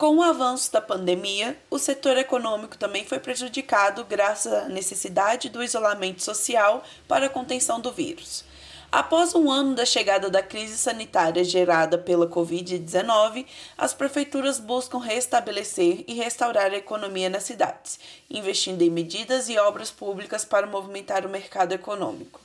Com 0.00 0.16
o 0.16 0.22
avanço 0.22 0.72
da 0.72 0.80
pandemia, 0.80 1.58
o 1.68 1.78
setor 1.78 2.16
econômico 2.16 2.78
também 2.78 3.04
foi 3.04 3.20
prejudicado 3.20 4.02
graças 4.02 4.50
à 4.50 4.66
necessidade 4.66 5.50
do 5.50 5.62
isolamento 5.62 6.22
social 6.22 6.82
para 7.06 7.26
a 7.26 7.28
contenção 7.28 7.78
do 7.78 7.92
vírus. 7.92 8.42
Após 8.90 9.34
um 9.34 9.50
ano 9.50 9.74
da 9.74 9.84
chegada 9.84 10.30
da 10.30 10.42
crise 10.42 10.78
sanitária 10.78 11.44
gerada 11.44 11.98
pela 11.98 12.26
Covid-19, 12.26 13.44
as 13.76 13.92
prefeituras 13.92 14.58
buscam 14.58 15.00
restabelecer 15.00 16.02
e 16.08 16.14
restaurar 16.14 16.72
a 16.72 16.78
economia 16.78 17.28
nas 17.28 17.42
cidades, 17.42 18.00
investindo 18.30 18.80
em 18.80 18.88
medidas 18.88 19.50
e 19.50 19.58
obras 19.58 19.90
públicas 19.90 20.46
para 20.46 20.66
movimentar 20.66 21.26
o 21.26 21.28
mercado 21.28 21.74
econômico. 21.74 22.40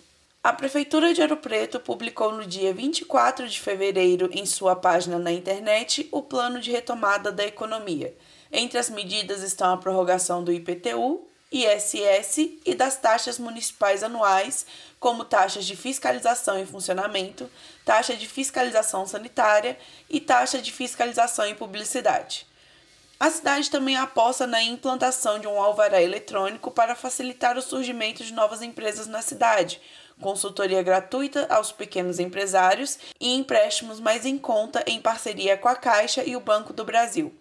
A 0.45 0.53
Prefeitura 0.53 1.11
de 1.11 1.21
Ouro 1.23 1.37
Preto 1.37 1.79
publicou 1.79 2.31
no 2.31 2.45
dia 2.45 2.71
24 2.71 3.49
de 3.49 3.59
fevereiro 3.59 4.29
em 4.31 4.45
sua 4.45 4.75
página 4.75 5.17
na 5.17 5.31
internet 5.31 6.07
o 6.11 6.21
plano 6.21 6.59
de 6.59 6.69
retomada 6.69 7.31
da 7.31 7.43
economia. 7.43 8.15
Entre 8.51 8.77
as 8.77 8.87
medidas 8.87 9.41
estão 9.41 9.73
a 9.73 9.77
prorrogação 9.77 10.43
do 10.43 10.53
IPTU, 10.53 11.27
ISS 11.51 12.59
e 12.63 12.75
das 12.75 12.95
taxas 12.95 13.39
municipais 13.39 14.03
anuais, 14.03 14.67
como 14.99 15.25
taxas 15.25 15.65
de 15.65 15.75
fiscalização 15.75 16.59
e 16.59 16.65
funcionamento, 16.67 17.49
taxa 17.83 18.15
de 18.15 18.27
fiscalização 18.27 19.07
sanitária 19.07 19.75
e 20.07 20.19
taxa 20.19 20.61
de 20.61 20.71
fiscalização 20.71 21.47
e 21.47 21.55
publicidade. 21.55 22.45
A 23.17 23.31
cidade 23.31 23.71
também 23.71 23.95
aposta 23.95 24.45
na 24.45 24.61
implantação 24.61 25.39
de 25.39 25.47
um 25.47 25.59
alvará 25.59 26.01
eletrônico 26.01 26.69
para 26.69 26.95
facilitar 26.95 27.57
o 27.57 27.61
surgimento 27.61 28.23
de 28.25 28.33
novas 28.33 28.61
empresas 28.61 29.07
na 29.07 29.21
cidade, 29.21 29.81
consultoria 30.21 30.81
gratuita 30.81 31.47
aos 31.49 31.71
pequenos 31.71 32.19
empresários 32.19 32.97
e 33.19 33.35
empréstimos 33.35 33.99
mais 33.99 34.25
em 34.25 34.37
conta 34.37 34.83
em 34.87 35.01
parceria 35.01 35.57
com 35.57 35.67
a 35.67 35.75
Caixa 35.75 36.23
e 36.23 36.35
o 36.35 36.39
Banco 36.39 36.73
do 36.73 36.85
Brasil. 36.85 37.33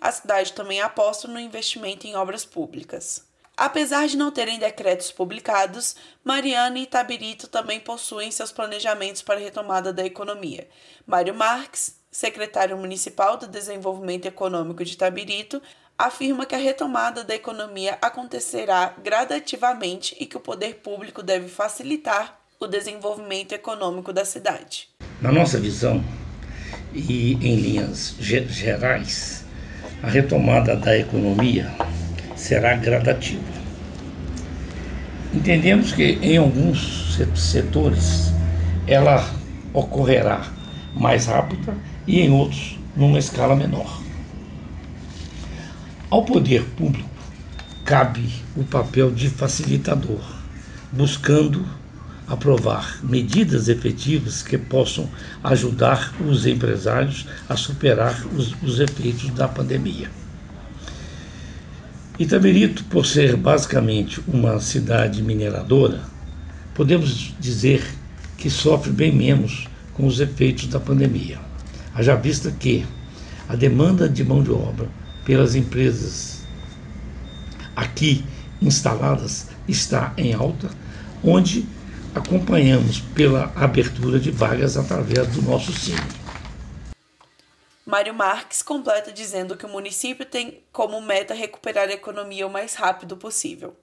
A 0.00 0.12
cidade 0.12 0.52
também 0.52 0.80
aposta 0.80 1.26
no 1.26 1.40
investimento 1.40 2.06
em 2.06 2.14
obras 2.14 2.44
públicas. 2.44 3.26
Apesar 3.56 4.06
de 4.06 4.16
não 4.16 4.30
terem 4.30 4.56
decretos 4.56 5.10
publicados, 5.10 5.96
Mariana 6.22 6.78
e 6.78 6.82
Itabirito 6.82 7.48
também 7.48 7.80
possuem 7.80 8.30
seus 8.30 8.52
planejamentos 8.52 9.20
para 9.20 9.34
a 9.34 9.42
retomada 9.42 9.92
da 9.92 10.06
economia. 10.06 10.68
Mário 11.04 11.34
Marques, 11.34 11.98
secretário 12.08 12.76
municipal 12.76 13.36
do 13.36 13.48
Desenvolvimento 13.48 14.26
Econômico 14.26 14.84
de 14.84 14.92
Itabirito, 14.92 15.60
afirma 15.98 16.46
que 16.46 16.54
a 16.54 16.58
retomada 16.58 17.24
da 17.24 17.34
economia 17.34 17.98
acontecerá 18.00 18.94
gradativamente 19.02 20.16
e 20.20 20.26
que 20.26 20.36
o 20.36 20.40
poder 20.40 20.76
público 20.76 21.24
deve 21.24 21.48
facilitar 21.48 22.38
o 22.60 22.68
desenvolvimento 22.68 23.52
econômico 23.52 24.12
da 24.12 24.24
cidade. 24.24 24.88
Na 25.20 25.32
nossa 25.32 25.58
visão 25.58 26.02
e 26.94 27.32
em 27.34 27.56
linhas 27.56 28.14
gerais, 28.20 29.44
a 30.00 30.06
retomada 30.06 30.76
da 30.76 30.96
economia 30.96 31.68
será 32.36 32.76
gradativa. 32.76 33.58
Entendemos 35.34 35.92
que 35.92 36.18
em 36.22 36.36
alguns 36.36 37.18
setores 37.34 38.32
ela 38.86 39.28
ocorrerá 39.74 40.46
mais 40.94 41.26
rápida 41.26 41.76
e 42.06 42.20
em 42.20 42.30
outros 42.30 42.78
numa 42.96 43.18
escala 43.18 43.54
menor. 43.54 44.00
Ao 46.10 46.24
poder 46.24 46.64
público 46.74 47.10
cabe 47.84 48.32
o 48.56 48.64
papel 48.64 49.10
de 49.10 49.28
facilitador, 49.28 50.22
buscando 50.90 51.66
aprovar 52.26 52.98
medidas 53.02 53.68
efetivas 53.68 54.42
que 54.42 54.56
possam 54.56 55.06
ajudar 55.44 56.14
os 56.26 56.46
empresários 56.46 57.26
a 57.46 57.56
superar 57.56 58.24
os, 58.34 58.54
os 58.62 58.80
efeitos 58.80 59.28
da 59.32 59.46
pandemia. 59.46 60.10
Itaberito, 62.18 62.84
por 62.84 63.04
ser 63.04 63.36
basicamente 63.36 64.18
uma 64.26 64.58
cidade 64.60 65.22
mineradora, 65.22 66.00
podemos 66.74 67.34
dizer 67.38 67.86
que 68.38 68.48
sofre 68.48 68.92
bem 68.92 69.14
menos 69.14 69.68
com 69.92 70.06
os 70.06 70.20
efeitos 70.20 70.68
da 70.68 70.80
pandemia. 70.80 71.38
Haja 71.94 72.16
vista 72.16 72.50
que 72.50 72.86
a 73.46 73.54
demanda 73.54 74.08
de 74.08 74.24
mão 74.24 74.42
de 74.42 74.50
obra 74.50 74.88
pelas 75.28 75.54
empresas 75.54 76.40
aqui 77.76 78.24
instaladas 78.62 79.48
está 79.68 80.14
em 80.16 80.32
alta, 80.32 80.70
onde 81.22 81.66
acompanhamos 82.14 83.00
pela 83.00 83.52
abertura 83.54 84.18
de 84.18 84.30
vagas 84.30 84.78
através 84.78 85.28
do 85.28 85.42
nosso 85.42 85.70
Cine. 85.70 86.00
Mário 87.84 88.14
Marques 88.14 88.62
completa 88.62 89.12
dizendo 89.12 89.54
que 89.54 89.66
o 89.66 89.68
município 89.68 90.24
tem 90.24 90.62
como 90.72 90.98
meta 91.02 91.34
recuperar 91.34 91.90
a 91.90 91.92
economia 91.92 92.46
o 92.46 92.50
mais 92.50 92.74
rápido 92.74 93.14
possível. 93.14 93.76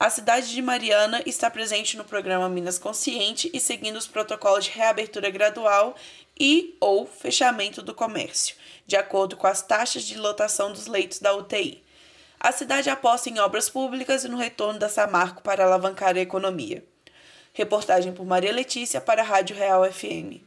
A 0.00 0.08
cidade 0.08 0.50
de 0.50 0.62
Mariana 0.62 1.22
está 1.26 1.50
presente 1.50 1.94
no 1.94 2.04
programa 2.04 2.48
Minas 2.48 2.78
Consciente 2.78 3.50
e 3.52 3.60
seguindo 3.60 3.96
os 3.96 4.06
protocolos 4.06 4.64
de 4.64 4.70
reabertura 4.70 5.28
gradual 5.28 5.94
e 6.40 6.74
ou 6.80 7.06
fechamento 7.06 7.82
do 7.82 7.92
comércio, 7.92 8.56
de 8.86 8.96
acordo 8.96 9.36
com 9.36 9.46
as 9.46 9.60
taxas 9.60 10.04
de 10.04 10.16
lotação 10.16 10.72
dos 10.72 10.86
leitos 10.86 11.18
da 11.18 11.36
UTI. 11.36 11.84
A 12.40 12.50
cidade 12.50 12.88
aposta 12.88 13.28
em 13.28 13.40
obras 13.40 13.68
públicas 13.68 14.24
e 14.24 14.28
no 14.28 14.38
retorno 14.38 14.78
da 14.78 14.88
Samarco 14.88 15.42
para 15.42 15.66
alavancar 15.66 16.16
a 16.16 16.20
economia. 16.20 16.82
Reportagem 17.52 18.14
por 18.14 18.24
Maria 18.24 18.54
Letícia 18.54 19.02
para 19.02 19.20
a 19.20 19.26
Rádio 19.26 19.54
Real 19.54 19.84
FM. 19.84 20.40